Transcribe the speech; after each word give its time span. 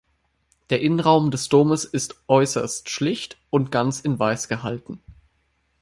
Der 0.71 0.81
Innenraum 0.81 1.29
des 1.29 1.47
Domes 1.47 1.85
ist 1.85 2.23
äußerst 2.27 2.89
schlicht 2.89 3.37
und 3.51 3.71
ganz 3.71 3.99
in 3.99 4.17
Weiß 4.17 4.47
gehalten. 4.47 4.99